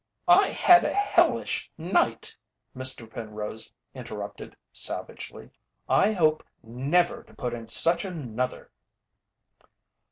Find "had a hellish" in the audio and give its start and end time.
0.47-1.69